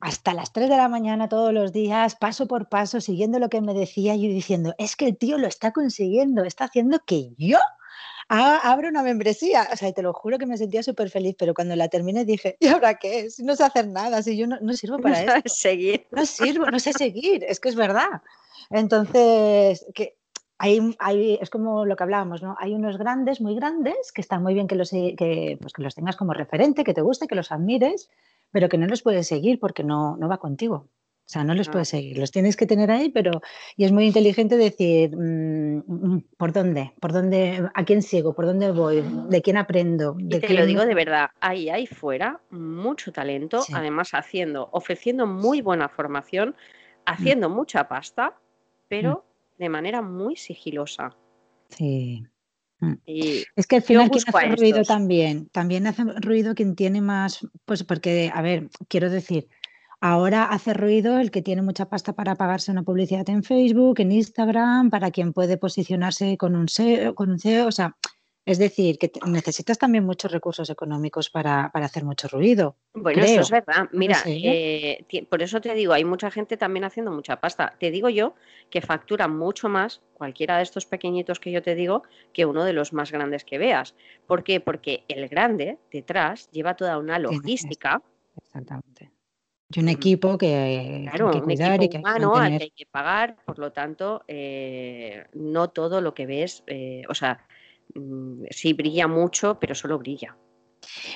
[0.00, 3.60] hasta las 3 de la mañana todos los días, paso por paso, siguiendo lo que
[3.60, 7.58] me decía y diciendo, es que el tío lo está consiguiendo, está haciendo que yo
[8.30, 9.68] abre una membresía.
[9.72, 12.56] O sea, te lo juro que me sentía súper feliz, pero cuando la terminé dije,
[12.60, 13.30] ¿y ahora qué?
[13.30, 16.06] Si no sé hacer nada, si yo no, sirvo para no seguir.
[16.10, 18.22] No sirvo, no sé seguir, es que es verdad.
[18.70, 20.16] Entonces, que
[20.58, 22.54] hay, hay, es como lo que hablábamos, ¿no?
[22.58, 25.94] Hay unos grandes, muy grandes, que están muy bien que los, que, pues que los
[25.94, 28.10] tengas como referente, que te guste, que los admires,
[28.52, 30.86] pero que no los puedes seguir porque no, no va contigo.
[31.30, 33.30] O sea, no los puedes seguir, los tienes que tener ahí, pero
[33.76, 38.46] y es muy inteligente decir mm, mm, por dónde, por dónde, a quién sigo, por
[38.46, 40.16] dónde voy, de quién aprendo.
[40.18, 45.28] De y te lo digo de verdad, ahí hay fuera mucho talento, además haciendo, ofreciendo
[45.28, 46.56] muy buena formación,
[47.06, 48.34] haciendo mucha pasta,
[48.88, 49.24] pero
[49.56, 51.16] de manera muy sigilosa.
[51.68, 52.26] Sí.
[53.54, 57.84] es que al final quien hace ruido también, también hace ruido quien tiene más, pues
[57.84, 59.46] porque, a ver, quiero decir,
[60.02, 64.12] Ahora hace ruido el que tiene mucha pasta para pagarse una publicidad en Facebook, en
[64.12, 67.66] Instagram, para quien puede posicionarse con un SEO, con un CEO.
[67.66, 67.96] O sea,
[68.46, 72.76] es decir, que necesitas también muchos recursos económicos para, hacer mucho ruido.
[72.94, 73.90] Bueno, eso es verdad.
[73.92, 74.16] Mira.
[74.24, 77.74] Eh, por eso te digo, hay mucha gente también haciendo mucha pasta.
[77.78, 78.34] Te digo yo
[78.70, 82.72] que factura mucho más cualquiera de estos pequeñitos que yo te digo que uno de
[82.72, 83.94] los más grandes que veas.
[84.26, 84.60] ¿Por qué?
[84.60, 88.00] Porque el grande detrás lleva toda una logística.
[88.42, 89.10] Exactamente
[89.72, 93.36] y un equipo que, claro, que cuidar y que humano al que hay que pagar,
[93.44, 97.46] por lo tanto, eh, no todo lo que ves, eh, o sea,
[97.94, 100.36] mm, sí brilla mucho, pero solo brilla.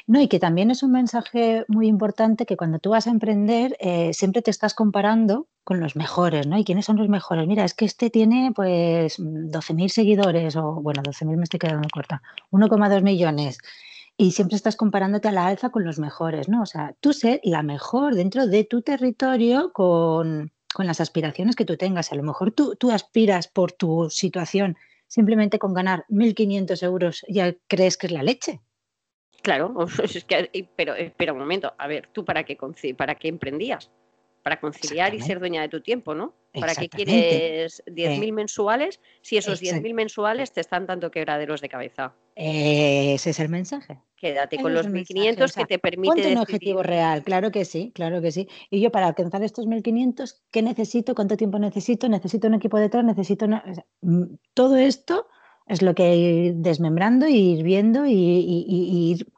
[0.07, 3.77] No, y que también es un mensaje muy importante que cuando tú vas a emprender
[3.81, 6.59] eh, siempre te estás comparando con los mejores, ¿no?
[6.59, 7.49] ¿Y quiénes son los mejores?
[7.49, 12.23] Mira, es que este tiene pues 12.000 seguidores o, bueno, 12.000 me estoy quedando corta,
[12.53, 13.59] 1,2 millones
[14.17, 16.63] y siempre estás comparándote a la alza con los mejores, ¿no?
[16.63, 21.77] O sea, tú ser la mejor dentro de tu territorio con, las aspiraciones que tú
[21.77, 22.13] tengas.
[22.13, 27.55] A lo mejor tú, tú aspiras por tu situación simplemente con ganar 1.500 euros ya
[27.69, 28.61] crees que es la leche.
[29.43, 32.57] Claro, es que, pero espera un momento, a ver, ¿tú para qué,
[32.97, 33.91] para qué emprendías?
[34.45, 36.35] Para conciliar y ser dueña de tu tiempo, ¿no?
[36.53, 42.13] ¿Para qué quieres 10.000 mensuales si esos 10.000 mensuales te están dando quebraderos de cabeza?
[42.37, 44.01] ese es el mensaje.
[44.17, 46.15] Quédate con los 1.500 que te permite.
[46.15, 48.47] Ponte un objetivo real, claro que sí, claro que sí.
[48.69, 51.15] Y yo para alcanzar estos 1.500, ¿qué necesito?
[51.15, 52.07] ¿Cuánto tiempo necesito?
[52.11, 53.03] ¿Necesito un equipo detrás?
[53.03, 55.27] ¿Necesito mm, Todo esto
[55.67, 59.34] es lo que ir desmembrando y ir viendo y, y ir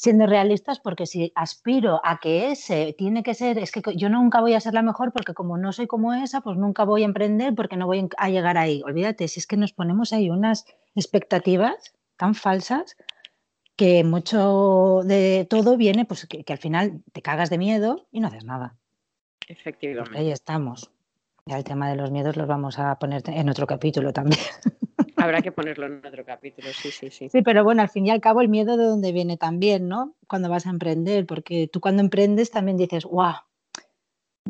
[0.00, 4.40] siendo realistas, porque si aspiro a que ese tiene que ser, es que yo nunca
[4.40, 7.04] voy a ser la mejor porque como no soy como esa, pues nunca voy a
[7.04, 8.82] emprender porque no voy a llegar ahí.
[8.82, 12.96] Olvídate, si es que nos ponemos ahí unas expectativas tan falsas
[13.76, 18.28] que mucho de todo viene, pues que, al final te cagas de miedo y no
[18.28, 18.78] haces nada.
[19.48, 20.18] Efectivamente.
[20.18, 20.90] ahí estamos.
[21.44, 24.40] Ya el tema de los miedos los vamos a poner en otro capítulo también.
[25.20, 27.28] Habrá que ponerlo en otro capítulo, sí, sí, sí.
[27.28, 30.14] Sí, pero bueno, al fin y al cabo el miedo de dónde viene también, ¿no?
[30.26, 33.34] Cuando vas a emprender, porque tú cuando emprendes también dices, guau,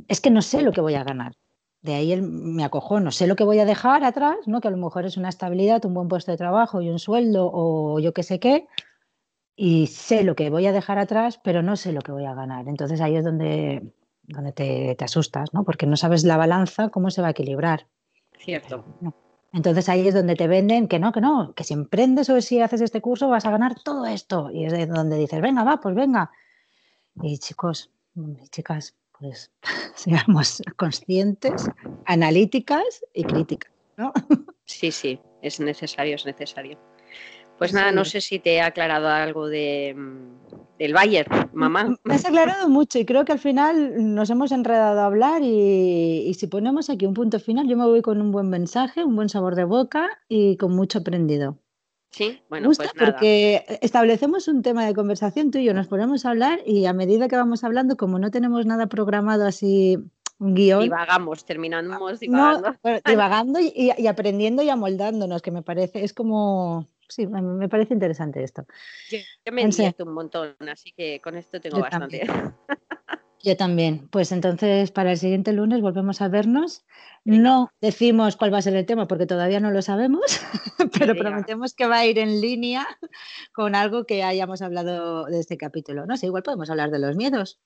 [0.08, 1.34] es que no sé lo que voy a ganar.
[1.82, 4.60] De ahí el, me acojo, no sé lo que voy a dejar atrás, ¿no?
[4.60, 7.50] Que a lo mejor es una estabilidad, un buen puesto de trabajo y un sueldo
[7.52, 8.66] o yo qué sé qué,
[9.56, 12.34] y sé lo que voy a dejar atrás, pero no sé lo que voy a
[12.34, 12.68] ganar.
[12.68, 13.92] Entonces ahí es donde,
[14.22, 15.64] donde te, te asustas, ¿no?
[15.64, 17.86] Porque no sabes la balanza, cómo se va a equilibrar.
[18.38, 18.84] Cierto.
[19.52, 22.60] Entonces ahí es donde te venden que no, que no, que si emprendes o si
[22.60, 24.50] haces este curso vas a ganar todo esto.
[24.52, 26.30] Y es de donde dices, venga, va, pues venga.
[27.22, 29.50] Y chicos y chicas, pues
[29.94, 31.68] seamos conscientes,
[32.06, 34.12] analíticas y críticas, ¿no?
[34.64, 36.78] Sí, sí, es necesario, es necesario.
[37.60, 41.94] Pues nada, no sé si te he aclarado algo de, mm, del Bayer, mamá.
[42.04, 46.32] Me has aclarado mucho y creo que al final nos hemos enredado a hablar y,
[46.38, 49.28] si ponemos aquí un punto final, yo me voy con un buen mensaje, un buen
[49.28, 51.58] sabor de boca y con mucho aprendido.
[52.12, 52.92] Sí, bueno, pues nada.
[52.94, 56.94] porque establecemos un tema de conversación tú y yo, nos ponemos a hablar y a
[56.94, 59.98] medida que vamos hablando, como no tenemos nada programado así
[60.38, 60.84] un guion.
[60.84, 62.74] Divagamos, terminamos divagando.
[63.04, 68.42] divagando y, y, aprendiendo y amoldándonos, que me parece, es como, sí, me parece interesante
[68.42, 68.66] esto.
[69.10, 69.18] Yo,
[69.52, 72.22] me entiendo un montón, así que con esto tengo bastante.
[73.42, 74.08] Yo también.
[74.08, 76.84] Pues entonces para el siguiente lunes volvemos a vernos.
[77.24, 80.22] No decimos cuál va a ser el tema porque todavía no lo sabemos,
[80.98, 82.86] pero prometemos que va a ir en línea
[83.52, 86.06] con algo que hayamos hablado de este capítulo.
[86.06, 87.58] No sé, igual podemos hablar de los miedos.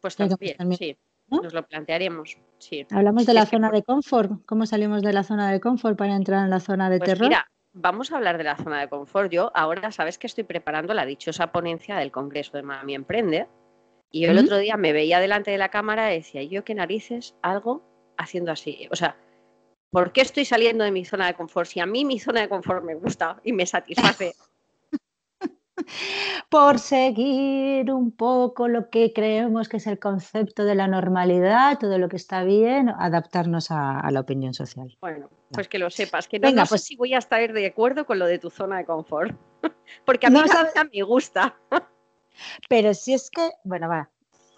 [0.00, 0.96] Pues también, sí.
[1.28, 2.38] Nos lo plantearemos.
[2.58, 2.86] Sí.
[2.90, 4.44] Hablamos de la zona de confort.
[4.46, 7.32] ¿Cómo salimos de la zona de confort para entrar en la zona de pues terror?
[7.76, 9.30] Vamos a hablar de la zona de confort.
[9.30, 13.46] Yo ahora sabes que estoy preparando la dichosa ponencia del Congreso de Mami Emprende.
[14.10, 16.74] Y yo el otro día me veía delante de la cámara y decía, yo qué
[16.74, 17.82] narices, algo
[18.16, 18.88] haciendo así.
[18.90, 19.16] O sea,
[19.90, 21.68] ¿por qué estoy saliendo de mi zona de confort?
[21.68, 24.34] Si a mí mi zona de confort me gusta y me satisface.
[26.48, 31.98] por seguir un poco lo que creemos que es el concepto de la normalidad, todo
[31.98, 34.96] lo que está bien, adaptarnos a, la opinión social.
[35.00, 38.06] Bueno, pues que lo sepas, que no, Venga, pues, si voy a estar de acuerdo
[38.06, 39.36] con lo de tu zona de confort,
[40.04, 41.56] porque a mí no, me gusta.
[42.68, 44.10] Pero si es que, bueno, va,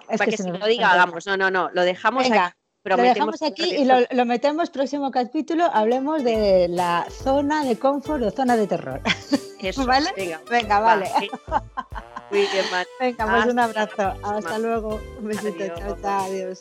[0.07, 1.27] para que, se lo diga, hagamos.
[1.27, 2.55] No, no, no, lo dejamos aquí.
[2.85, 5.64] Lo dejamos aquí y lo, metemos próximo capítulo.
[5.73, 9.03] Hablemos de la zona de confort o zona de terror.
[9.61, 10.13] Eso, ¿Vale?
[10.49, 11.11] Venga, vale.
[12.31, 12.65] Muy bien,
[13.01, 14.15] Venga, pues un abrazo.
[14.23, 15.01] Hasta luego.
[15.19, 15.67] Un besito.
[15.77, 16.25] Chao, chao.
[16.25, 16.61] Adiós.